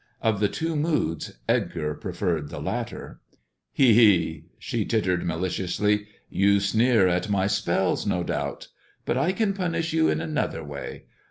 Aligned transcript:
Of 0.19 0.39
the 0.39 0.47
two 0.47 0.75
moods 0.75 1.33
Edgar 1.47 1.93
preferred 1.93 2.49
the 2.49 2.59
latter." 2.59 3.21
He! 3.71 3.93
he!" 3.93 4.45
she 4.57 4.83
tittered 4.83 5.23
maliciously," 5.27 6.07
you 6.41 6.59
sneer 6.59 7.07
at 7.07 7.29
my 7.29 7.45
spells, 7.45 8.07
no 8.07 8.23
doubt! 8.23 8.69
But 9.05 9.19
I 9.19 9.31
can 9.31 9.53
punish 9.53 9.93
you 9.93 10.09
in 10.09 10.19
another 10.19 10.63
way. 10.63 11.03